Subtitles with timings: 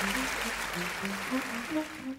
[0.00, 0.67] Thank you.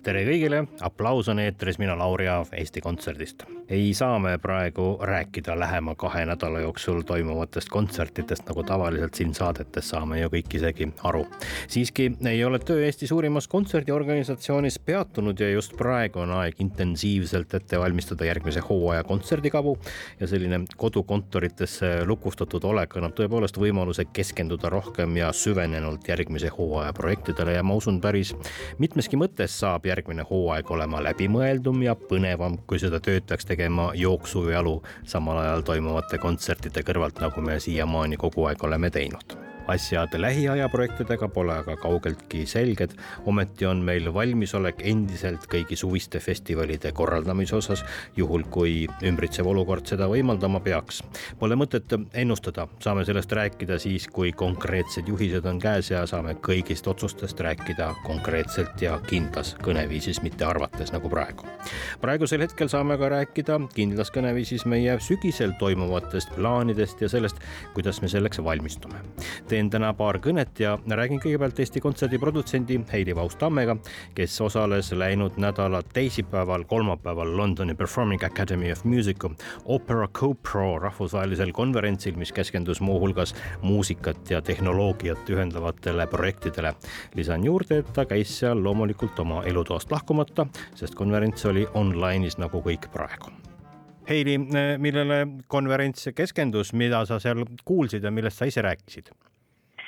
[0.03, 3.43] Tere kõigile, aplaus on eetris, mina Lauri Aav Eesti Kontserdist.
[3.69, 9.89] ei saa me praegu rääkida lähema kahe nädala jooksul toimuvatest kontsertidest, nagu tavaliselt siin saadetes
[9.89, 11.25] saame ju kõik isegi aru.
[11.67, 17.79] siiski ei ole töö Eesti suurimas kontserdiorganisatsioonis peatunud ja just praegu on aeg intensiivselt ette
[17.79, 19.77] valmistada järgmise hooaja kontserdikavu
[20.19, 27.59] ja selline kodukontoritesse lukustatud olek annab tõepoolest võimaluse keskenduda rohkem ja süvenenult järgmise hooaja projektidele
[27.59, 28.33] ja ma usun päris
[28.77, 34.79] mitmeski mõttes saab järgmine hooaeg olema läbimõeldum ja põnevam, kui seda tööd peaks tegema jooksujalu
[35.03, 41.27] samal ajal toimuvate kontsertide kõrvalt, nagu me siiamaani kogu aeg oleme teinud asjad lähiaja projektidega
[41.29, 42.95] pole aga kaugeltki selged.
[43.25, 47.83] ometi on meil valmisolek endiselt kõigi suviste festivalide korraldamise osas,
[48.17, 51.03] juhul kui ümbritsev olukord seda võimaldama peaks.
[51.39, 56.87] Pole mõtet ennustada, saame sellest rääkida siis, kui konkreetsed juhised on käes ja saame kõigist
[56.89, 61.45] otsustest rääkida konkreetselt ja kindlas kõneviisis, mitte arvates nagu praegu.
[62.01, 67.37] praegusel hetkel saame ka rääkida kindlas kõneviisis meie sügisel toimuvatest plaanidest ja sellest,
[67.73, 69.03] kuidas me selleks valmistume
[69.59, 73.75] teen täna paar kõnet ja räägin kõigepealt Eesti Kontserdi produtsendi Heidi Vaus-Tammega,
[74.15, 79.33] kes osales läinud nädala teisipäeval, kolmapäeval Londoni Performing Academy of Music'u
[79.65, 86.73] Opera Co-Pro rahvusvahelisel konverentsil, mis keskendus muuhulgas muusikat ja tehnoloogiat ühendavatele projektidele.
[87.15, 92.63] lisan juurde, et ta käis seal loomulikult oma elutoast lahkumata, sest konverents oli online'is nagu
[92.63, 93.33] kõik praegu
[94.09, 94.37] Heidi,
[94.77, 99.11] millele konverents keskendus, mida sa seal kuulsid ja millest sa ise rääkisid?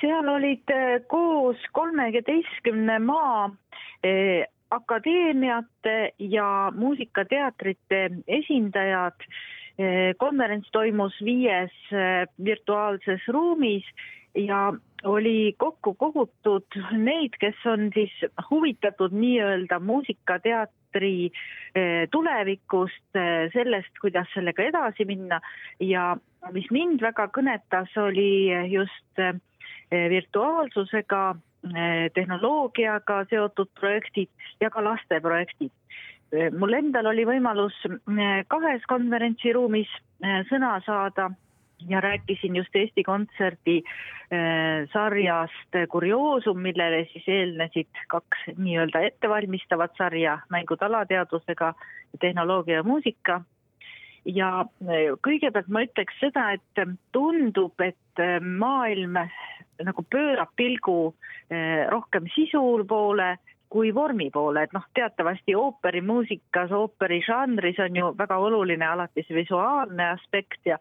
[0.02, 9.26] Seal olid äh, koos kolmeteistkümne maa äh, akadeemiate ja muusikateatrite esindajad.
[9.80, 11.72] Äh, konverents toimus viies
[12.44, 13.86] virtuaalses ruumis
[14.34, 14.72] ja
[15.04, 18.12] oli kokku kogutud neid, kes on siis
[18.50, 21.32] huvitatud nii-öelda muusikateatri
[22.12, 23.16] tulevikust,
[23.52, 25.40] sellest, kuidas sellega edasi minna
[25.80, 26.12] ja
[26.52, 29.24] mis mind väga kõnetas, oli just
[29.92, 31.34] virtuaalsusega,
[31.68, 34.30] eh, tehnoloogiaga seotud projektid
[34.60, 35.72] ja ka lasteprojektid.
[36.32, 37.76] Eh, mul endal oli võimalus
[38.48, 39.90] kahes konverentsiruumis
[40.48, 41.30] sõna saada
[41.88, 43.82] ja rääkisin just Eesti Kontserdi
[44.92, 51.74] sarjast Kurioosum, millele siis eelnesid kaks nii-öelda ettevalmistavat sarja, mängud alateadvusega,
[52.20, 53.42] tehnoloogia ja muusika
[54.24, 54.64] ja
[55.26, 59.18] kõigepealt ma ütleks seda, et tundub, et maailm
[59.84, 61.14] nagu pöörab pilgu
[61.50, 63.36] eh, rohkem sisu poole
[63.72, 70.10] kui vormi poole, et noh, teatavasti ooperimuusikas, ooperižanris on ju väga oluline alati see visuaalne
[70.12, 70.76] aspekt ja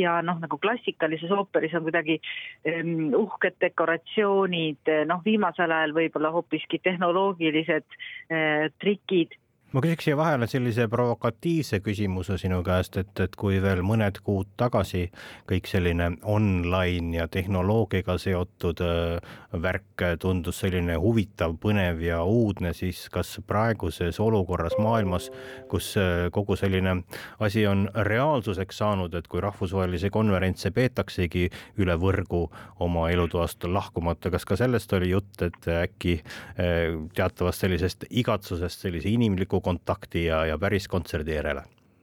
[0.00, 2.18] ja noh, nagu klassikalises ooperis on kuidagi
[2.66, 9.38] um, uhked dekoratsioonid, noh, viimasel ajal võib-olla hoopiski tehnoloogilised uh, trikid
[9.72, 14.50] ma küsiks siia vahele sellise provokatiivse küsimuse sinu käest, et, et kui veel mõned kuud
[14.60, 15.06] tagasi
[15.48, 23.06] kõik selline online ja tehnoloogiaga seotud äh, värk tundus selline huvitav, põnev ja uudne, siis
[23.12, 25.30] kas praeguses olukorras maailmas,
[25.72, 26.98] kus äh, kogu selline
[27.40, 31.46] asi on reaalsuseks saanud, et kui rahvusvahelisi konverentse peetaksegi
[31.80, 32.44] üle võrgu
[32.84, 39.08] oma elutoast lahkumata, kas ka sellest oli jutt, et äkki äh, teatavast sellisest igatsusest sellise
[39.08, 41.62] inimliku kontakti ja, ja päris kontserdi järele?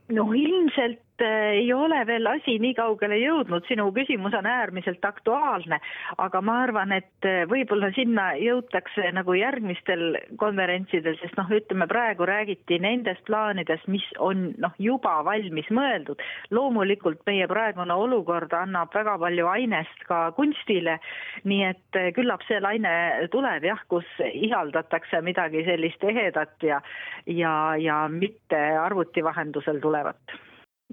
[0.09, 5.79] no ilmselt ei ole veel asi nii kaugele jõudnud, sinu küsimus on äärmiselt aktuaalne,
[6.17, 12.27] aga ma arvan, et äh, võib-olla sinna jõutakse nagu järgmistel konverentsidel, sest noh, ütleme praegu
[12.29, 16.19] räägiti nendest plaanidest, mis on noh, juba valmis mõeldud.
[16.51, 20.99] loomulikult meie praegune olukord annab väga palju ainest ka kunstile,
[21.43, 26.81] nii et äh, küllap see laine tuleb jah, kus ihaldatakse midagi sellist ehedat ja
[27.25, 30.39] ja, ja mitte arvuti vahendusel tulevat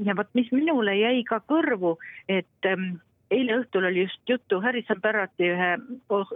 [0.04, 1.96] ja vot, mis minule jäi ka kõrvu,
[2.28, 2.98] et ähm,
[3.30, 5.72] eile õhtul oli just juttu Harrison Barretti ühe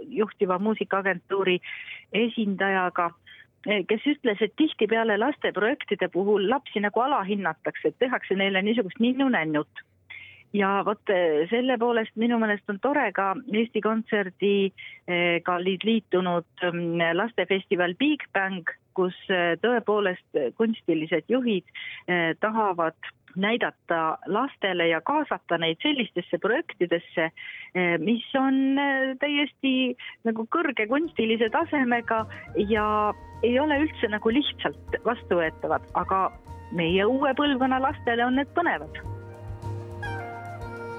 [0.09, 1.59] juhtiva muusikaagentuuri
[2.23, 3.11] esindajaga,
[3.67, 9.87] eh, kes ütles, et tihtipeale lasteprojektide puhul lapsi nagu alahinnatakse, et tehakse neile niisugust ninnu-nännut.
[10.53, 11.07] Ja vot
[11.47, 19.15] selle poolest minu meelest on tore ka Eesti Kontserdiga liitunud mm, lastefestival Big Bang, kus
[19.63, 21.63] tõepoolest kunstilised juhid
[22.43, 22.99] tahavad
[23.35, 27.29] näidata lastele ja kaasata neid sellistesse projektidesse,
[27.99, 28.79] mis on
[29.19, 29.95] täiesti
[30.27, 32.25] nagu kõrge kunstilise tasemega
[32.67, 32.85] ja
[33.43, 36.27] ei ole üldse nagu lihtsalt vastuvõetavad, aga
[36.75, 39.01] meie uue põlvkonna lastele on need põnevad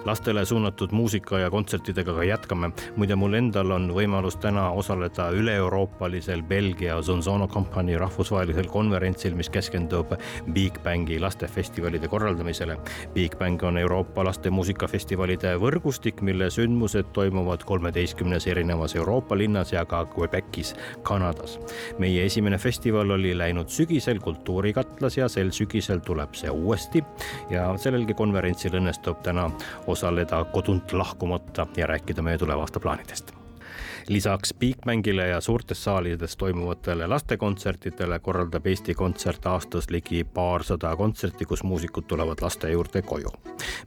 [0.04, 2.70] lastele suunatud muusika ja kontsertidega ka jätkame.
[2.96, 10.14] muide, mul endal on võimalus täna osaleda üle-euroopalisel Belgia Zonzono kompanii rahvusvahelisel konverentsil, mis keskendub
[10.52, 12.76] Big Bangi lastefestivalide korraldamisele.
[13.14, 19.84] Big Bang on Euroopa laste muusikafestivalide võrgustik, mille sündmused toimuvad kolmeteistkümnes erinevas Euroopa linnas ja
[19.84, 21.58] ka Quebecis, Kanadas.
[21.98, 27.04] meie esimene festival oli läinud sügisel Kultuurikatlas ja sel sügisel tuleb see uuesti
[27.50, 29.50] ja sellelgi konverentsil õnnestub täna
[29.92, 33.32] osaleda kodunt lahkumata ja rääkida meie tulevaste plaanidest
[34.08, 41.62] lisaks Bigbankile ja suurtes saalides toimuvatele lastekontsertidele korraldab Eesti Kontsert aastas ligi paarsada kontserti, kus
[41.62, 43.30] muusikud tulevad laste juurde koju.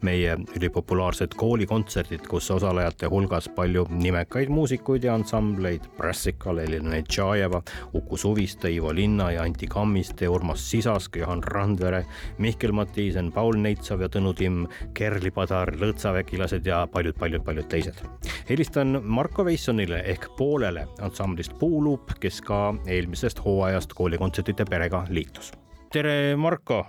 [0.01, 7.61] meie ülipopulaarsed koolikontserdid, kus osalejate hulgas palju nimekaid muusikuid ja ansambleid, Brassical, Elina Netšajeva,
[7.93, 12.05] Uku Suviste, Ivo Linna ja Anti Kammiste, Urmas Sisask, Johan Randvere,
[12.37, 18.03] Mihkel Matiisen, Paul Neitsov ja Tõnu Timm, Kerli Padar, Lõõtsaväkilased ja paljud-paljud-paljud teised.
[18.49, 25.51] helistan Marko Veissonile ehk poolele ansamblist Puuluup, kes ka eelmisest hooajast koolikontsertide perega liitus.
[25.93, 26.85] tere, Marko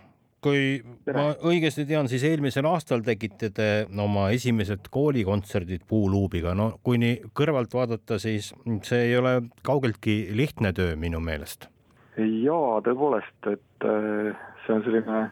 [0.46, 1.16] kui tere.
[1.16, 3.68] ma õigesti tean, siis eelmisel aastal tegite te
[4.02, 8.52] oma esimesed koolikontserdid Puuluubiga, no kui nii kõrvalt vaadata, siis
[8.86, 11.68] see ei ole kaugeltki lihtne töö minu meelest.
[12.16, 15.26] jaa, tõepoolest, et äh, see on selline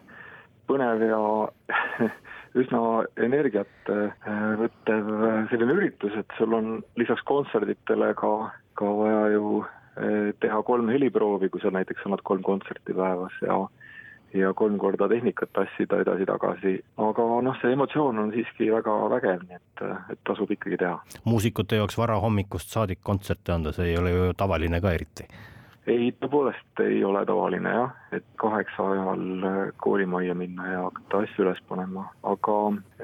[0.69, 1.21] põnev ja
[2.55, 2.81] üsna
[3.19, 4.27] energiat äh,
[4.59, 8.33] võttev äh, selline üritus, et sul on lisaks kontserditele ka,
[8.79, 13.65] ka vaja ju äh, teha kolm heliproovi, kui sa näiteks annad kolm kontserti päevas ja
[14.35, 19.55] ja kolm korda tehnikat tassida edasi-tagasi, aga noh, see emotsioon on siiski väga vägev, nii
[19.55, 20.97] et, et tasub ikkagi teha.
[21.23, 25.29] muusikute jaoks varahommikust saadik kontserte anda, see ei ole ju tavaline ka eriti
[25.87, 31.45] ei, tõepoolest ei ole tavaline jah, et kaheksa ajal äh, koolimajja minna ja hakata asju
[31.45, 32.59] üles panema, aga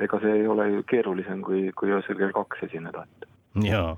[0.08, 3.30] ega see ei ole ju keerulisem, kui, kui öösel kell kaks esineda, et
[3.64, 3.98] jaa,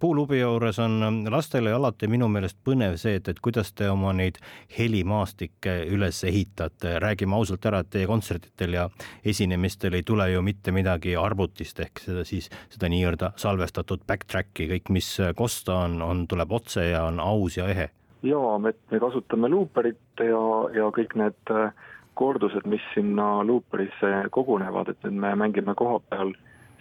[0.00, 4.12] Puulubi juures on ähm, lastele alati minu meelest põnev see, et, et kuidas te oma
[4.16, 4.40] neid
[4.74, 8.88] helimaastikke üles ehitate, räägime ausalt ära, et teie kontsertidel ja
[9.24, 14.90] esinemistel ei tule ju mitte midagi arvutist ehk seda siis seda nii-öelda salvestatud backtrack'i, kõik,
[14.94, 17.90] mis kosta on, on, tuleb otse ja on aus ja ehe
[18.22, 20.42] jaa, me, me kasutame luuperit ja,
[20.74, 21.72] ja kõik need äh,
[22.18, 26.32] kordused, mis sinna luuperisse kogunevad, et need me mängime koha peal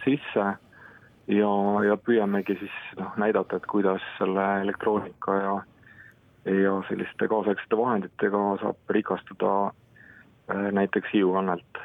[0.04, 0.46] sisse
[1.28, 1.52] ja,
[1.86, 5.58] ja püüamegi siis noh, näidata, et kuidas selle elektroonika ja
[6.48, 11.82] ja selliste kaasaegsete vahenditega saab rikastuda äh, näiteks Hiiu kannelt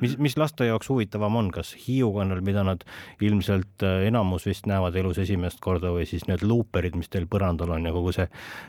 [0.00, 2.84] mis, mis laste jaoks huvitavam on, kas Hiiu kannel, mida nad
[3.24, 7.74] ilmselt äh, enamus vist näevad elus esimest korda või siis need luuperid, mis teil põrandal
[7.76, 8.28] on ja kogu see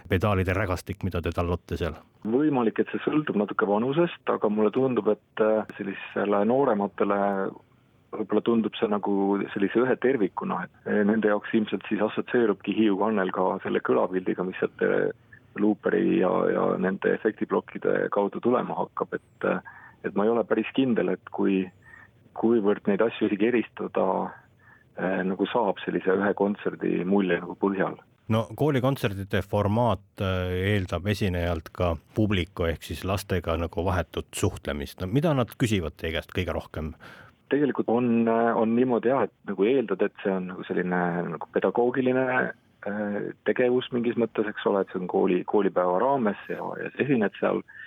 [0.09, 1.97] pedaalide rägastik, mida te tallute seal?
[2.29, 7.19] võimalik, et see sõltub natuke vanusest, aga mulle tundub, et äh, sellisele noorematele
[8.09, 9.13] võib-olla tundub see nagu
[9.53, 14.43] sellise ühe tervikuna, et äh, nende jaoks ilmselt siis assotsieerubki Hiiu kannel ka selle kõlapildiga,
[14.47, 14.83] mis sealt
[15.59, 19.47] luuperi ja, ja nende efektiplokkide kaudu tulema hakkab, et
[20.03, 21.63] et ma ei ole päris kindel, et kui,
[22.39, 27.97] kuivõrd neid asju isegi eristada äh, nagu saab sellise ühe kontserdi mulje nagu põhjal.
[28.29, 35.09] No koolikontsertide formaat äh, eeldab esinejalt ka publiku ehk siis lastega nagu vahetut suhtlemist, no
[35.09, 36.93] mida nad küsivad teie käest kõige rohkem?
[37.49, 40.99] tegelikult on, äh, on niimoodi jah, et nagu eeldad, et see on nagu selline
[41.33, 42.25] nagu pedagoogiline
[43.43, 47.35] tegevus mingis mõttes, eks ole, et see on kooli, koolipäeva raames ja, ja sa esined
[47.39, 47.59] seal.
[47.59, 47.78] Äh,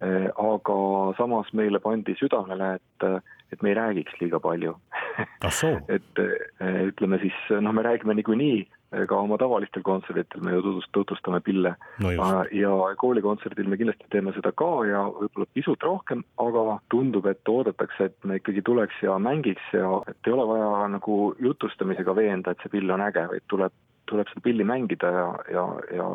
[0.00, 0.78] aga
[1.18, 3.06] samas meile pandi südamele, et,
[3.52, 4.76] et me ei räägiks liiga palju.
[5.90, 10.92] Et äh, ütleme siis, noh, me räägime niikuinii ka oma tavalistel kontserditel me ju tutvust-,
[10.96, 11.74] tutvustame pille.
[12.00, 12.10] No.
[12.54, 18.08] ja koolikontserdil me kindlasti teeme seda ka ja võib-olla pisut rohkem, aga tundub, et oodatakse,
[18.08, 22.64] et me ikkagi tuleks ja mängiks ja et ei ole vaja nagu jutustamisega veenda, et
[22.64, 23.76] see pill on äge, vaid tuleb,
[24.08, 26.10] tuleb seda pilli mängida ja, ja, ja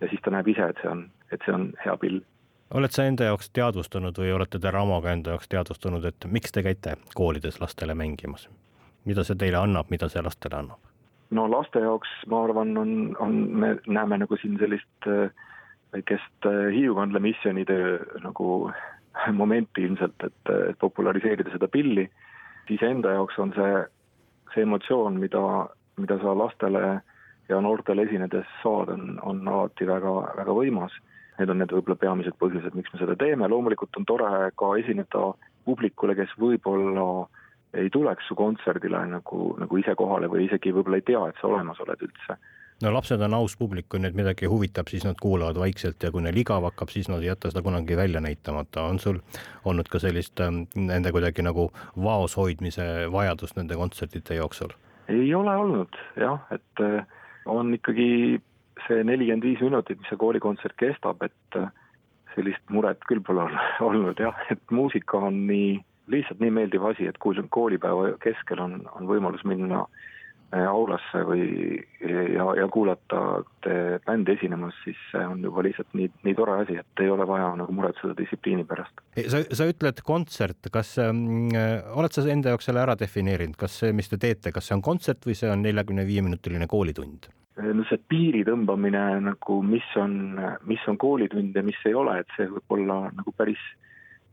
[0.00, 2.20] ja siis ta näeb ise, et see on, et see on hea pill
[2.74, 6.62] oled sa enda jaoks teadvustanud või olete te Ramoga enda jaoks teadvustanud, et miks te
[6.66, 8.48] käite koolides lastele mängimas?
[9.06, 10.92] mida see teile annab, mida see lastele annab?
[11.30, 15.30] no laste jaoks, ma arvan, on, on, me näeme nagu siin sellist äh,
[15.92, 18.70] väikest äh, Hiiu kandla missioonitöö nagu
[19.32, 22.10] momenti ilmselt, et, et populariseerida seda pilli
[22.68, 23.74] siis enda jaoks on see,
[24.54, 25.42] see emotsioon, mida,
[26.00, 26.82] mida sa lastele
[27.48, 30.96] ja noortele esinedes saad, on, on alati väga, väga võimas.
[31.38, 35.34] Need on need võib-olla peamised põhjused, miks me seda teeme, loomulikult on tore ka esineda
[35.68, 37.26] publikule, kes võib-olla
[37.76, 41.50] ei tuleks su kontserdile nagu, nagu ise kohale või isegi võib-olla ei tea, et sa
[41.50, 42.38] olemas oled üldse
[42.82, 46.24] no lapsed on aus publik, kui neid midagi huvitab, siis nad kuulavad vaikselt ja kui
[46.24, 48.82] neil igav hakkab, siis nad ei jäta seda kunagi välja näitamata.
[48.82, 49.20] on sul
[49.64, 54.76] olnud ka sellist ähm, nende kuidagi nagu vaos hoidmise vajadust nende kontsertide jooksul?
[55.08, 57.06] ei ole olnud jah, et äh,
[57.46, 58.08] on ikkagi
[58.86, 61.70] see nelikümmend viis minutit, mis see koolikontsert kestab, et äh,
[62.34, 63.46] sellist muret küll pole
[63.88, 65.78] olnud jah, et muusika on nii,
[66.12, 69.86] lihtsalt nii meeldiv asi, et kui koolipäeva keskel on, on võimalus minna
[70.54, 71.46] aulasse või
[72.34, 73.42] ja, ja kuulata
[74.06, 77.48] bändi esinemas, siis see on juba lihtsalt nii, nii tore asi, et ei ole vaja
[77.58, 79.02] nagu muretseda distsipliini pärast.
[79.26, 81.10] sa, sa ütled kontsert, kas äh,
[81.98, 84.84] oled sa enda jaoks selle ära defineerinud, kas see, mis te teete, kas see on
[84.86, 87.30] kontsert või see on neljakümne viie minutiline koolitund?
[87.56, 90.36] no see piiri tõmbamine nagu, mis on,
[90.68, 93.62] mis on koolitund ja mis ei ole, et see võib olla nagu päris,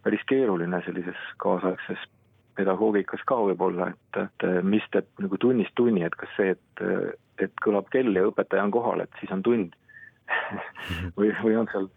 [0.04, 2.04] päris keeruline sellises kaasaegses
[2.58, 6.84] pedagoogikas ka võib-olla, et, et mis teeb nagu tunnist tunni, et kas see, et,
[7.42, 9.80] et kõlab kell ja õpetaja on kohal, et siis on tund.
[11.18, 11.90] Või, või on seal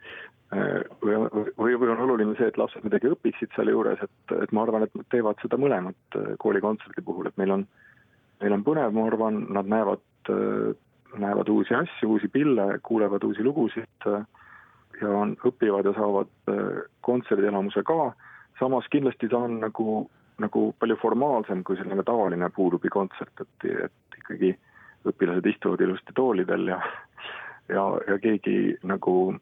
[1.00, 1.14] või,
[1.56, 4.96] või, või on oluline see, et lapsed midagi õpiksid sealjuures, et, et ma arvan, et
[4.98, 7.64] nad teevad seda mõlemat koolikontserdi puhul, et meil on,
[8.42, 10.02] meil on põnev, ma arvan, nad näevad
[11.18, 14.26] näevad uusi asju, uusi pille, kuulevad uusi lugusid äh,
[15.00, 18.12] ja on, õpivad ja saavad äh, kontserdielamuse ka,
[18.58, 20.06] samas kindlasti ta on nagu,
[20.42, 24.52] nagu palju formaalsem kui selline tavaline puudubi kontsert, et, et ikkagi
[25.06, 26.80] õpilased istuvad ilusti toolidel ja
[27.68, 29.34] ja, ja keegi nagu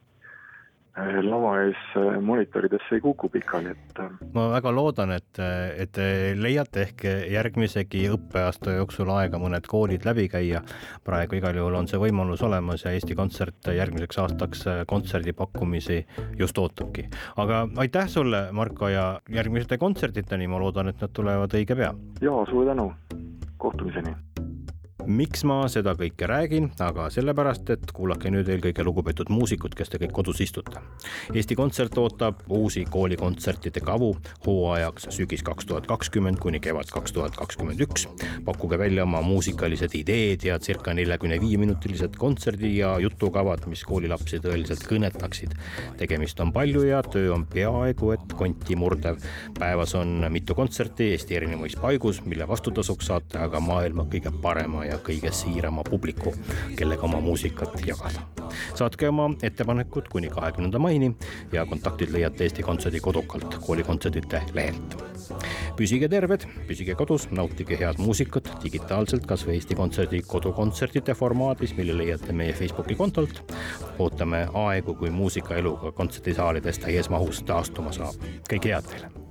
[0.97, 3.99] lava ees äh, monitoridesse ei kuku pikali, et.
[3.99, 5.41] Äh, ma väga loodan, et,
[5.77, 6.07] et te
[6.39, 10.63] leiate ehk järgmisegi õppeaasta jooksul aega mõned koolid läbi käia.
[11.05, 16.05] praegu igal juhul on see võimalus olemas ja Eesti Kontsert järgmiseks aastaks kontserdipakkumisi
[16.39, 17.09] just ootabki.
[17.37, 21.95] aga aitäh sulle, Marko, ja järgmiste kontsertideni, ma loodan, et nad tulevad õige pea.
[22.21, 22.93] ja suur tänu,
[23.59, 24.15] kohtumiseni
[25.07, 30.01] miks ma seda kõike räägin, aga sellepärast, et kuulake nüüd eelkõige lugupeetud muusikud, kes te
[30.03, 30.81] kõik kodus istute.
[31.35, 34.13] Eesti Kontsert ootab uusi koolikontsertide kavu
[34.47, 38.07] hooajaks sügis kaks tuhat kakskümmend kuni kevad kaks tuhat kakskümmend üks.
[38.45, 44.41] pakkuge välja oma muusikalised ideed ja circa neljakümne viie minutilised kontserdi ja jutukavad, mis koolilapsi
[44.45, 45.55] tõeliselt kõnetaksid.
[45.99, 49.17] tegemist on palju ja töö on peaaegu et konti murdev.
[49.59, 54.94] päevas on mitu kontserti Eesti erinevais paigus, mille vastutasuks saate aga maailma kõige parema ja
[54.95, 56.33] ja kõige siirama publiku,
[56.79, 58.23] kellega oma muusikat jagada.
[58.75, 61.11] saatke oma ettepanekud kuni kahekümnenda maini
[61.53, 64.97] ja kontaktid leiate Eesti Kontserdi kodukalt koolikontserdite lehelt.
[65.77, 71.99] püsige terved, püsige kodus, nautige head muusikat digitaalselt, kas või Eesti Kontserdi kodukontsertide formaadis, mille
[71.99, 73.43] leiate meie Facebooki kontolt.
[73.99, 78.15] ootame aegu, kui muusikaelu ka kontserdisaalides täies mahus taastuma saab.
[78.51, 79.24] kõike head teile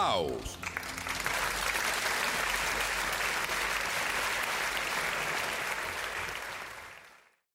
[0.00, 0.59] aplaus